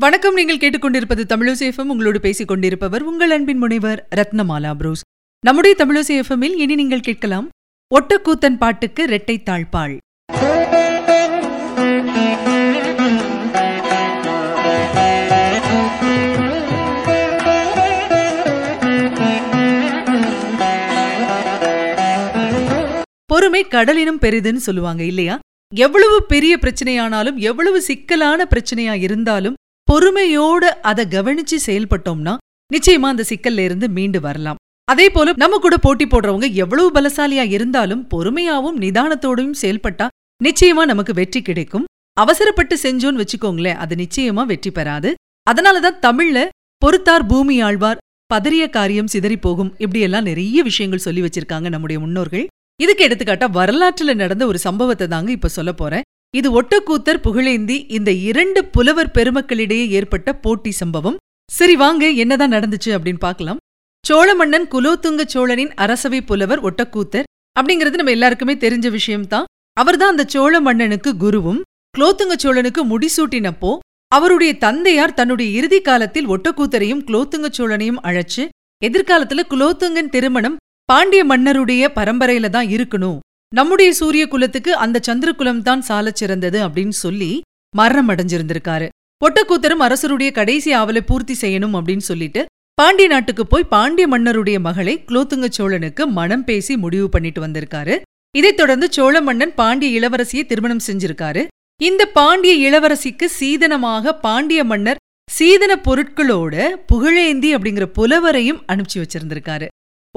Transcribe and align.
வணக்கம். 0.00 0.34
நீங்கள் 0.34 0.56
கேட்டுக்கொண்டிருப்பது 0.56 1.22
தமிழசேஃபம் 1.28 1.88
உங்களோடு 1.92 2.20
பேசிக் 2.20 2.48
கொண்டிருப்பவர் 2.48 3.02
உங்கள் 3.02 3.30
அன்பின் 3.30 3.58
முனைவர் 3.58 4.08
ரத்னமாலா 4.16 4.74
புரூஸ். 4.74 5.02
நம்முடைய 5.44 5.76
தமிழசேஃபமில் 5.78 6.54
இனி 6.56 6.74
நீங்கள் 6.74 7.00
கேட்கலாம் 7.00 7.48
ஒட்டக்கூத்தன் 7.90 8.58
பாட்டுக்கு 8.58 9.02
இரட்டை 9.02 9.36
தாழ்பாள். 9.50 9.94
பொறுமை 23.26 23.66
கடலினும் 23.68 24.22
பெரிதுன்னு 24.22 24.66
சொல்லுவாங்க 24.68 25.04
இல்லையா? 25.04 25.38
எவ்வளவு 25.74 26.18
பெரிய 26.22 26.56
பிரச்சனையானாலும் 26.56 27.38
எவ்வளவு 27.50 27.80
சிக்கலான 27.82 28.46
பிரச்சனையா 28.50 28.96
இருந்தாலும் 29.06 29.56
பொறுமையோட 29.88 30.64
அதை 30.90 31.04
கவனிச்சு 31.14 31.56
செயல்பட்டோம்னா 31.66 32.34
நிச்சயமா 32.70 33.06
அந்த 33.12 33.24
சிக்கல்ல 33.28 33.64
இருந்து 33.66 33.86
மீண்டு 33.96 34.18
வரலாம். 34.20 34.58
அதே 34.88 35.06
போல 35.10 35.32
நம்ம 35.42 35.58
கூட 35.58 35.76
போட்டி 35.76 36.04
போடுறவங்க 36.06 36.46
எவ்வளவு 36.62 36.88
பலசாலியா 36.96 37.44
இருந்தாலும் 37.56 38.02
பொறுமையாவும் 38.12 38.80
நிதானத்தோடையும் 38.84 39.60
செயல்பட்டா 39.62 40.06
நிச்சயமா 40.40 40.82
நமக்கு 40.90 41.12
வெற்றி 41.20 41.40
கிடைக்கும். 41.42 41.86
அவசரப்பட்டு 42.16 42.74
செஞ்சோன்னு 42.82 43.22
வச்சுக்கோங்களேன் 43.22 43.80
அது 43.82 43.94
நிச்சயமா 44.02 44.42
வெற்றி 44.52 44.70
பெறாது. 44.70 45.10
அதனாலதான் 45.46 45.98
தமிழ்ல 46.06 46.38
பொறுத்தார் 46.82 47.24
பூமி 47.26 47.56
ஆழ்வார் 47.68 48.02
பதறிய 48.30 48.64
காரியம் 48.70 49.10
சிதறி 49.14 49.36
போகும் 49.36 49.72
இப்படியெல்லாம் 49.78 50.28
நிறைய 50.30 50.62
விஷயங்கள் 50.62 51.04
சொல்லி 51.06 51.22
வச்சிருக்காங்க 51.22 51.68
நம்முடைய 51.74 51.98
முன்னோர்கள். 52.04 52.46
இதுக்கு 52.80 53.02
எடுத்துக்காட்டா 53.08 53.46
வரலாற்றுல 53.58 54.14
நடந்த 54.14 54.44
ஒரு 54.46 54.58
சம்பவத்தை 54.66 55.06
தாங்க 55.08 55.30
இப்ப 55.36 55.50
சொல்ல 55.58 55.72
போறேன். 55.72 56.06
இது 56.36 56.48
ஒட்டக்கூத்தர் 56.60 57.20
புகழேந்தி 57.26 57.76
இந்த 57.96 58.10
இரண்டு 58.10 58.60
புலவர் 58.64 59.14
பெருமக்களிடையே 59.16 59.84
ஏற்பட்ட 59.98 60.34
போட்டி 60.44 60.70
சம்பவம். 60.70 61.16
சரி 61.50 61.76
வாங்க 61.76 62.10
என்னதான் 62.22 62.52
நடந்துச்சு 62.52 62.90
அப்படின்னு 62.96 63.22
பார்க்கலாம். 63.26 63.60
சோழ 64.04 64.34
மன்னன் 64.34 64.66
குலோத்துங்க 64.74 65.22
சோழனின் 65.34 65.72
அரசவை 65.74 66.20
புலவர் 66.22 66.64
ஒட்டக்கூத்தர் 66.68 67.28
அப்படிங்கிறது 67.56 68.00
நம்ம 68.00 68.10
எல்லாருக்குமே 68.10 68.54
தெரிஞ்ச 68.64 68.90
விஷயம்தான். 68.90 69.48
அவர்தான் 69.76 70.08
அந்த 70.08 70.24
சோழ 70.34 70.60
மன்னனுக்கு 70.60 71.16
குருவும் 71.16 71.60
குலோத்துங்க 71.94 72.36
சோழனுக்கு 72.44 72.82
முடிசூட்டினப்போ 72.92 73.72
அவருடைய 74.12 74.52
தந்தையார் 74.56 75.14
தன்னுடைய 75.14 75.48
இறுதி 75.58 75.80
காலத்தில் 75.80 76.28
ஒட்டக்கூத்தரையும் 76.34 77.02
குலோத்துங்க 77.08 77.48
சோழனையும் 77.58 78.02
அழைச்சு 78.08 78.44
எதிர்காலத்துல 78.82 79.42
குலோத்துங்கன் 79.52 80.12
திருமணம் 80.14 80.56
பாண்டிய 80.84 81.22
மன்னருடைய 81.24 81.88
பரம்பரையில 81.96 82.48
தான் 82.48 82.68
இருக்கணும். 82.76 83.18
நம்முடைய 83.52 83.92
சூரிய 83.92 84.28
குலத்துக்கு 84.28 84.76
அந்த 84.76 85.00
சந்திரகுலம் 85.02 85.62
தான் 85.62 85.80
சாலச் 85.80 86.16
சிறந்தது 86.16 86.68
அப்படின்னு 86.68 86.94
சொல்லி 87.04 87.40
மரணம் 87.76 88.08
அடைஞ்சிருந்திருக்காரு 88.08 88.88
ஒட்டக்கூத்தரும் 89.22 89.84
அரசருடைய 89.86 90.30
கடைசி 90.32 90.70
ஆவலை 90.74 91.00
பூர்த்தி 91.06 91.34
செய்யணும் 91.40 91.76
அப்படின்னு 91.78 92.04
சொல்லிட்டு 92.08 92.44
பாண்டிய 92.74 93.08
நாட்டுக்கு 93.08 93.46
போய் 93.46 93.64
பாண்டிய 93.64 94.08
மன்னருடைய 94.08 94.60
மகளை 94.60 95.04
குலோத்துங்க 95.08 95.48
சோழனுக்கு 95.50 96.06
மனம் 96.06 96.44
பேசி 96.44 96.76
முடிவு 96.76 97.08
பண்ணிட்டு 97.08 97.40
வந்திருக்காரு. 97.46 97.94
இதைத் 98.36 98.56
தொடர்ந்து 98.56 98.92
சோழ 98.92 99.20
மன்னன் 99.20 99.54
பாண்டிய 99.54 99.90
இளவரசியை 100.00 100.46
திருமணம் 100.46 100.84
செஞ்சிருக்காரு. 100.86 101.46
இந்த 101.80 102.06
பாண்டிய 102.18 102.54
இளவரசிக்கு 102.68 103.26
சீதனமாக 103.40 104.12
பாண்டிய 104.20 104.64
மன்னர் 104.64 105.02
சீதன 105.30 105.72
பொருட்களோட 105.88 106.54
புகழேந்தி 106.92 107.50
அப்படிங்கிற 107.56 107.86
புலவரையும் 107.98 108.62
அனுப்பிச்சு 108.72 109.02
வச்சிருந்திருக்காரு. 109.02 109.66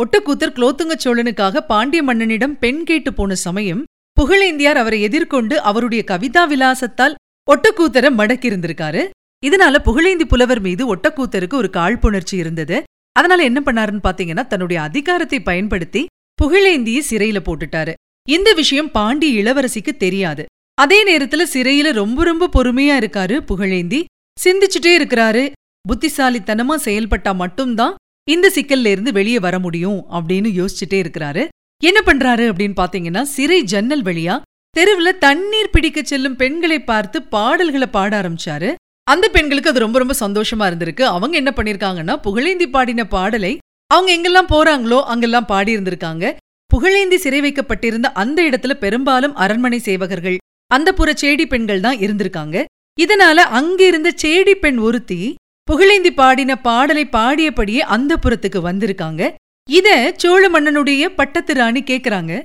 ஒட்டக்கூத்தர் 0.02 0.53
குலோத்துங்க 0.55 0.95
சோழனுக்காக 1.03 1.57
பாண்டிய 1.67 2.02
மன்னனிடம் 2.03 2.57
பெண் 2.59 2.83
கேட்டு 2.83 3.13
போன 3.13 3.35
சமயம் 3.35 3.81
புகழேந்தியார் 4.17 4.79
அவரை 4.84 5.01
எதிர்கொண்டு 5.01 5.62
அவருடைய 5.62 6.03
கவிதா 6.12 6.44
விலாசத்தால் 6.51 7.17
ஒட்டக்கூத்தரை 7.47 8.09
மடக்கியிருந்திருக்காரு. 8.19 9.03
இதனால 9.45 9.75
புகழேந்தி 9.88 10.25
புலவர் 10.25 10.62
மீது 10.62 10.95
ஒட்டக்கூத்தருக்கு 10.95 11.53
ஒரு 11.53 11.69
காழ்ப்புணர்ச்சி 11.69 12.38
இருந்தது. 12.38 12.84
அதனால 13.12 13.44
என்ன 13.44 13.59
பண்ணாருன்னு 13.66 14.03
பாத்தீங்கன்னா 14.03 14.47
தன்னுடைய 14.47 14.81
அதிகாரத்தை 14.81 15.39
பயன்படுத்தி 15.39 16.06
புகழேந்தியை 16.41 17.01
சிறையில 17.09 17.39
போட்டுட்டாரு. 17.47 17.94
இந்த 18.29 18.53
விஷயம் 18.53 18.91
பாண்டி 18.91 19.29
இளவரசிக்கு 19.38 19.94
தெரியாது. 19.97 20.45
அதே 20.73 21.00
நேரத்துல 21.09 21.44
சிறையில 21.53 21.91
ரொம்ப 21.91 22.23
ரொம்ப 22.23 22.50
பொறுமையா 22.56 22.95
இருக்காரு 23.01 23.35
புகழேந்தி. 23.50 24.03
சிந்திச்சுட்டே 24.38 24.94
இருக்கிறாரு. 25.00 25.44
புத்திசாலித்தனமா 25.85 26.75
செயல்பட்டா 26.85 27.31
மட்டும்தான் 27.35 27.95
இந்த 28.29 28.51
சிக்கல்ல 28.55 28.85
இருந்து 28.85 29.11
வெளியே 29.11 29.39
வர 29.39 29.59
முடியும் 29.59 29.99
அப்படின்னு 30.17 30.49
யோசிச்சுட்டே 30.59 30.97
இருக்கிறாரு. 31.03 31.43
என்ன 31.83 31.99
பண்றாரு 32.05 32.45
அப்படின்னு 32.51 32.75
பாத்தீங்கன்னா 32.79 33.21
சிறை 33.35 33.63
ஜன்னல் 33.63 34.03
வழியா 34.03 34.35
தெருவுல 34.77 35.17
தண்ணீர் 35.17 35.71
பிடிக்க 35.71 36.01
செல்லும் 36.03 36.35
பெண்களை 36.35 36.79
பார்த்து 36.79 37.21
பாடல்களை 37.21 37.87
பாட 37.87 38.11
ஆரம்பிச்சாரு. 38.21 38.69
அந்த 39.03 39.29
பெண்களுக்கு 39.29 39.69
அது 39.69 39.79
ரொம்ப 39.79 39.99
ரொம்ப 39.99 40.15
சந்தோஷமா 40.19 40.65
இருந்திருக்கு. 40.69 41.03
அவங்க 41.15 41.35
என்ன 41.37 41.53
பண்ணிருக்காங்கன்னா 41.55 42.15
புகழேந்தி 42.25 42.67
பாடின 42.67 43.05
பாடலை 43.05 43.57
அவங்க 43.87 44.09
எங்கெல்லாம் 44.17 44.51
போறாங்களோ 44.53 44.99
அங்கெல்லாம் 45.13 45.45
பாடி 45.45 45.77
இருந்திருக்காங்க 45.77 46.25
புகழேந்தி 46.71 47.15
சிறை 47.15 47.41
வைக்கப்பட்டிருந்த 47.41 48.07
அந்த 48.11 48.39
இடத்துல 48.49 48.73
பெரும்பாலும் 48.73 49.35
அரண்மனை 49.35 49.79
சேவகர்கள் 49.85 50.38
அந்த 50.67 50.89
புற 50.93 51.13
சேடி 51.21 51.45
பெண்கள் 51.45 51.81
தான் 51.81 51.97
இருந்திருக்காங்க. 51.97 52.57
இதனால 52.99 53.38
அங்கிருந்த 53.59 54.09
சேடி 54.21 54.53
பெண் 54.53 54.77
ஒருத்தி 54.77 55.35
புகழேந்தி 55.63 56.11
பாடின 56.11 56.55
பாடலை 56.55 57.05
பாடியபடியே 57.05 57.77
அந்த 57.77 58.17
புறத்துக்கு 58.17 58.59
வந்திருக்காங்க. 58.69 59.33
இத 59.69 60.13
சோழ 60.17 60.49
மன்னனுடைய 60.49 61.05
பட்டத்து 61.05 61.53
ராணி 61.53 61.81
கேக்குறாங்க. 61.81 62.41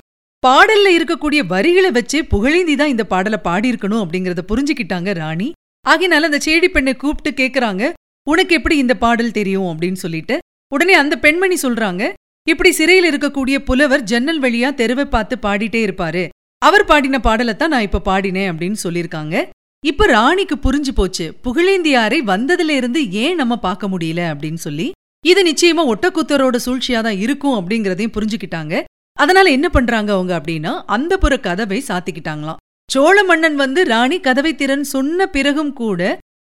பாடல்ல 0.46 0.88
இருக்கக்கூடிய 0.96 1.46
வரிகளை 1.46 1.90
வச்சே 1.90 2.22
புகழேந்தி 2.22 2.76
தான் 2.76 2.88
இந்த 2.88 3.04
பாடலை 3.04 3.38
பாடியிருக்கணும் 3.44 4.02
அப்படிங்கறத 4.04 4.38
புரிஞ்சுக்கிட்டாங்க 4.48 5.14
ராணி. 5.14 5.52
ஆகினால 5.88 6.28
அந்த 6.28 6.38
சேடி 6.44 6.68
பெண்ணை 6.68 6.96
கூப்பிட்டு 6.96 7.30
கேக்குறாங்க. 7.42 7.92
உனக்கு 8.28 8.54
எப்படி 8.54 8.76
இந்த 8.76 8.94
பாடல் 8.96 9.30
தெரியும்? 9.30 9.64
அப்படின்னு 9.64 10.00
சொல்லிட்டு. 10.04 10.38
உடனே 10.72 10.92
அந்த 10.92 11.18
பெண்மணி 11.18 11.56
சொல்றாங்க. 11.62 12.12
இப்படி 12.48 12.72
சிறையில் 12.72 13.08
இருக்கக்கூடிய 13.10 13.58
புலவர் 13.58 14.02
ஜன்னல் 14.02 14.40
வழியா 14.40 14.74
தெருவை 14.74 15.04
பார்த்து 15.04 15.36
பாடிட்டே 15.42 15.82
இருப்பாரு. 15.86 16.28
அவர் 16.58 16.84
பாடின 16.84 17.20
பாடலைத்தான் 17.22 17.66
நான் 17.66 17.86
இப்ப 17.88 18.02
பாடினேன் 18.04 18.50
அப்படின்னு 18.50 18.76
சொல்லியிருக்காங்க. 18.84 19.48
இப்ப 19.90 20.06
ராணிக்கு 20.06 20.56
புரிஞ்சு 20.56 20.92
போச்சு 20.94 21.24
புகழேந்தியாரை 21.44 22.18
வந்ததுல 22.32 22.74
இருந்து 22.80 23.00
ஏன் 23.24 23.36
நம்ம 23.36 23.54
பார்க்க 23.56 23.88
முடியல 23.88 24.20
அப்படின்னு 24.30 24.60
சொல்லி 24.66 24.86
இது 25.24 25.40
நிச்சயமா 25.50 25.82
ஒட்டக்குத்தரோட 25.92 26.56
சூழ்ச்சியா 26.66 27.00
தான் 27.00 27.18
இருக்கும் 27.24 27.56
அப்படிங்கறதையும் 27.58 28.14
புரிஞ்சுக்கிட்டாங்க. 28.16 28.74
அதனால 29.16 29.46
என்ன 29.50 29.68
பண்றாங்க 29.68 30.10
அவங்க 30.12 30.32
அப்படின்னா 30.38 30.72
அந்த 30.86 31.12
புற 31.18 31.34
கதவை 31.38 31.78
சாத்திக்கிட்டாங்களாம். 31.88 32.60
சோழ 32.90 33.16
மன்னன் 33.24 33.56
வந்து 33.56 33.80
ராணி 33.84 34.18
கதவை 34.20 34.52
திறன் 34.54 34.84
சொன்ன 34.84 35.26
பிறகும் 35.26 35.72
கூட 35.72 36.00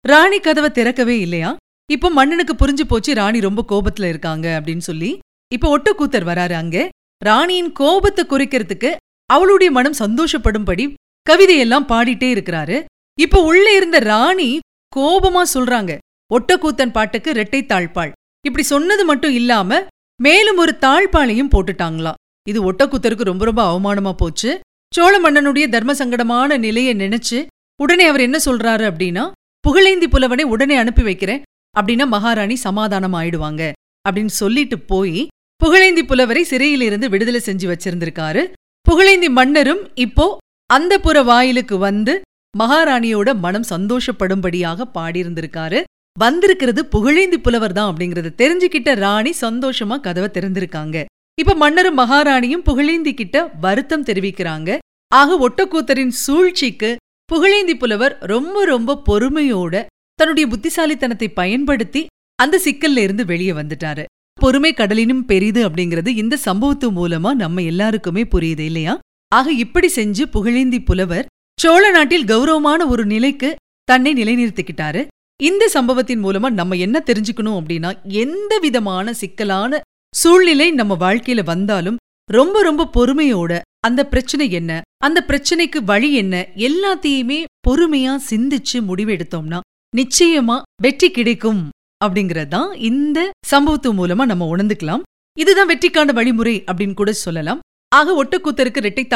ராணி 0.04 0.38
கதவை 0.38 0.70
திறக்கவே 0.70 1.16
இல்லையா? 1.20 1.50
இப்ப 1.90 2.10
மன்னனுக்கு 2.10 2.54
புரிஞ்சு 2.54 2.84
போச்சு 2.88 3.14
ராணி 3.14 3.40
ரொம்ப 3.40 3.64
கோபத்துல 3.72 4.08
இருக்காங்க 4.12 4.46
அப்படின்னு 4.58 4.84
சொல்லி 4.90 5.10
இப்ப 5.52 5.68
ஒட்டக்கூத்தர் 5.76 6.28
வராரு 6.30 6.56
அங்க. 6.62 6.88
ராணியின் 7.22 7.72
கோபத்தை 7.72 8.24
குறிக்கிறதுக்கு 8.24 8.90
அவளுடைய 9.30 9.70
மனம் 9.70 10.00
சந்தோஷப்படும்படி 10.02 10.84
கவிதையெல்லாம் 11.26 11.88
பாடிட்டே 11.88 12.28
இருக்கிறாரு. 12.34 12.76
இப்ப 13.20 13.42
உள்ள 13.42 13.66
இருந்த 13.76 13.98
ராணி 13.98 14.58
கோபமா 14.96 15.42
சொல்றாங்க. 15.54 15.98
ஒட்டக்கூத்தன் 16.34 16.92
பாட்டுக்கு 16.92 17.30
ரெட்டை 17.32 17.60
தாழ்பாள். 17.60 18.12
இப்படி 18.46 18.64
சொன்னது 18.64 19.04
மட்டும் 19.04 19.32
இல்லாம 19.32 19.80
மேலும் 20.22 20.56
ஒரு 20.56 20.72
தாழ்பாளையும் 20.80 21.52
போட்டுட்டாங்களாம். 21.54 22.18
இது 22.48 22.72
ஒட்டக்கூத்தருக்கு 22.72 23.28
ரொம்ப 23.30 23.44
ரொம்ப 23.44 23.62
அவமானமா 23.70 24.12
போச்சு. 24.12 24.60
சோழ 24.94 25.14
மன்னனுடைய 25.20 25.68
தர்ம 25.68 25.92
சங்கடமான 25.92 26.58
நிலையை 26.58 26.94
நினைச்சு 26.94 27.46
உடனே 27.82 28.04
அவர் 28.06 28.20
என்ன 28.20 28.38
சொல்றாரு 28.44 28.84
அப்படின்னா 28.90 29.24
புகழேந்தி 29.68 30.06
புலவனை 30.08 30.44
உடனே 30.44 30.76
அனுப்பி 30.76 31.02
வைக்கிறேன். 31.02 31.42
அப்படின்னா 31.80 32.06
மகாராணி 32.06 32.56
சமாதானம் 32.56 33.14
ஆயிடுவாங்க. 33.14 33.72
அப்படின்னு 34.08 34.32
சொல்லிட்டு 34.40 34.78
போய் 34.78 35.28
புகழேந்தி 35.64 36.02
புலவரை 36.02 36.42
சிறையிலிருந்து 36.42 37.08
விடுதலை 37.08 37.40
செஞ்சு 37.44 37.66
வச்சிருந்திருக்காரு. 37.72 38.42
புகழேந்தி 38.88 39.28
மன்னரும் 39.30 39.82
இப்போ 39.94 40.26
அந்த 40.66 40.98
புற 40.98 41.22
வாயிலுக்கு 41.22 41.78
வந்து 41.78 42.20
மகாராணியோட 42.58 43.28
மனம் 43.34 43.66
சந்தோஷப்படும்படியாக 43.70 44.86
பாடியிருந்திருக்காரு. 44.94 45.80
வந்திருக்கிறது 46.18 46.86
புகழேந்தி 46.86 47.38
புலவர் 47.38 47.72
தான் 47.72 47.90
அப்படிங்கறத 47.90 48.32
தெரிஞ்சுக்கிட்ட 48.42 48.94
ராணி 48.94 49.32
சந்தோஷமா 49.40 50.00
கதவை 50.00 50.28
திறந்திருக்காங்க. 50.32 51.04
இப்ப 51.40 51.54
மன்னரும் 51.54 51.98
மகாராணியும் 51.98 52.64
புகழேந்தி 52.68 53.14
கிட்ட 53.14 53.36
வருத்தம் 53.60 54.04
தெரிவிக்கிறாங்க. 54.04 54.78
ஆக 55.12 55.48
ஒட்டக்கூத்தரின் 55.48 56.14
சூழ்ச்சிக்கு 56.24 56.96
புகழேந்தி 57.32 57.74
புலவர் 57.76 58.18
ரொம்ப 58.32 58.64
ரொம்ப 58.64 59.00
பொறுமையோட 59.08 59.86
தன்னுடைய 60.14 60.46
புத்திசாலித்தனத்தை 60.48 61.28
பயன்படுத்தி 61.28 62.06
அந்த 62.34 62.60
சிக்கல்ல 62.64 63.04
இருந்து 63.06 63.24
வெளியே 63.24 63.52
வந்துட்டாரு. 63.52 64.04
பொறுமை 64.40 64.72
கடலினும் 64.72 65.24
பெரிது 65.24 65.68
அப்படிங்கிறது 65.68 66.10
இந்த 66.22 66.38
சம்பவத்து 66.44 66.88
மூலமா 66.98 67.30
நம்ம 67.34 67.62
எல்லாருக்குமே 67.62 68.22
புரியுது 68.34 68.64
இல்லையா? 68.70 68.98
ஆக 69.32 69.52
இப்படி 69.64 69.88
செஞ்சு 69.96 70.24
புகழேந்தி 70.34 70.78
புலவர் 70.84 71.26
சோழ 71.60 71.90
நாட்டில் 71.90 72.24
கௌரவமான 72.24 72.86
ஒரு 72.86 73.04
நிலைக்கு 73.04 73.48
தன்னை 73.84 74.10
நிலைநிறுத்திக்கிட்டாரு. 74.12 75.00
இந்த 75.40 75.64
சம்பவத்தின் 75.68 76.22
மூலமா 76.24 76.48
நம்ம 76.50 76.76
என்ன 76.76 77.02
தெரிஞ்சுக்கணும் 77.06 77.56
அப்படின்னா 77.58 77.90
எந்த 78.22 78.52
விதமான 78.58 79.12
சிக்கலான 79.12 79.80
சூழ்நிலை 80.14 80.70
நம்ம 80.70 80.96
வாழ்க்கையில 81.00 81.44
வந்தாலும் 81.44 81.98
ரொம்ப 82.28 82.62
ரொம்ப 82.62 82.88
பொறுமையோட 82.96 83.52
அந்த 83.86 84.00
பிரச்சனை 84.06 84.46
என்ன 84.50 84.80
அந்த 85.06 85.18
பிரச்சனைக்கு 85.28 85.80
வழி 85.84 86.10
என்ன 86.14 86.34
எல்லாத்தையுமே 86.68 87.38
பொறுமையா 87.68 88.14
சிந்திச்சு 88.30 88.78
முடிவெடுத்தோம்னா 88.88 89.60
நிச்சயமா 89.96 90.56
வெற்றி 90.82 91.10
கிடைக்கும் 91.10 91.62
அப்படிங்கறது 92.04 92.48
தான் 92.48 92.70
இந்த 92.90 93.30
சம்பவத்து 93.52 93.90
மூலமா 94.00 94.24
நம்ம 94.32 94.56
உணர்ந்துக்கலாம். 94.56 95.02
இதுதான் 95.38 95.68
வெற்றிக்கான 95.68 96.12
வழிமுறை 96.12 96.54
அப்படின்னு 96.66 96.94
கூட 96.94 97.12
சொல்லலாம். 97.12 97.60
ஆக 97.94 98.24
ஒட்டக்கூத்தருக்கு 98.24 98.76
இரட்டை 98.76 99.06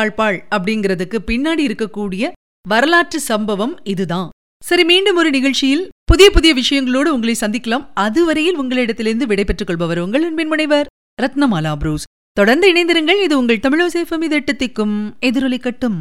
அப்படிங்கிறதுக்கு 0.56 1.18
பின்னாடி 1.26 1.62
இருக்கக்கூடிய 1.64 2.30
வரலாற்று 2.68 3.20
சம்பவம் 3.20 3.80
இதுதான். 3.84 4.28
சரி 4.64 4.84
மீண்டும் 4.84 5.16
ஒரு 5.16 5.30
நிகழ்ச்சியில் 5.30 5.88
புதிய 6.04 6.30
புதிய 6.30 6.54
விஷயங்களோடு 6.54 7.04
உங்களை 7.04 7.36
சந்திக்கலாம். 7.40 7.86
அதுவரையில் 7.94 8.56
உங்களிடத்திலிருந்து 8.56 9.26
விடைபெற்றுக் 9.26 9.66
கொள்பவர் 9.66 9.98
உங்கள் 9.98 10.22
அன்பின் 10.22 10.46
முனைவர் 10.46 10.86
ரத்னமாலா 11.22 11.74
புரூஸ். 11.76 12.04
தொடர்ந்து 12.32 12.72
இணைந்திருங்கள். 12.72 13.22
இது 13.22 13.38
உங்கள் 13.38 13.64
தமிழோசேஃபம் 13.68 14.26
இதெட்டு 14.28 14.52
திக்கும் 14.58 14.96
எதிரொலிக்கட்டும். 15.20 16.00